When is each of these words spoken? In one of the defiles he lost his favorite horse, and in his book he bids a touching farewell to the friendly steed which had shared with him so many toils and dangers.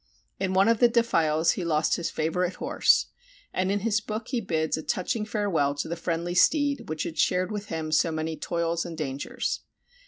In 0.39 0.55
one 0.55 0.67
of 0.67 0.79
the 0.79 0.87
defiles 0.87 1.51
he 1.51 1.63
lost 1.63 1.95
his 1.95 2.09
favorite 2.09 2.55
horse, 2.55 3.05
and 3.53 3.71
in 3.71 3.81
his 3.81 4.01
book 4.01 4.29
he 4.29 4.41
bids 4.41 4.75
a 4.75 4.81
touching 4.81 5.25
farewell 5.27 5.75
to 5.75 5.87
the 5.87 5.95
friendly 5.95 6.33
steed 6.33 6.89
which 6.89 7.03
had 7.03 7.19
shared 7.19 7.51
with 7.51 7.67
him 7.67 7.91
so 7.91 8.11
many 8.11 8.35
toils 8.35 8.83
and 8.83 8.97
dangers. 8.97 9.59